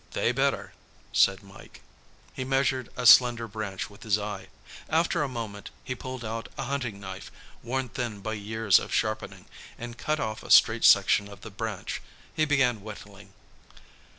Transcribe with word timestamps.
"They 0.13 0.31
better," 0.31 0.73
said 1.13 1.43
Mike. 1.43 1.81
He 2.33 2.43
measured 2.43 2.89
a 2.97 3.05
slender 3.05 3.47
branch 3.47 3.87
with 3.87 4.01
his 4.01 4.17
eye. 4.17 4.47
After 4.89 5.21
a 5.21 5.27
moment, 5.29 5.69
he 5.83 5.93
pulled 5.93 6.25
out 6.25 6.49
a 6.57 6.63
hunting 6.63 6.99
knife, 6.99 7.31
worn 7.61 7.87
thin 7.87 8.19
by 8.21 8.33
years 8.33 8.79
of 8.79 8.91
sharpening, 8.91 9.45
and 9.77 9.99
cut 9.99 10.19
off 10.19 10.41
a 10.41 10.49
straight 10.49 10.85
section 10.85 11.27
of 11.27 11.41
the 11.41 11.51
branch. 11.51 12.01
He 12.35 12.45
began 12.45 12.81
whittling. 12.81 13.31